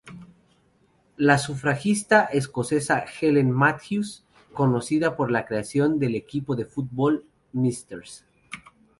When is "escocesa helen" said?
2.25-3.51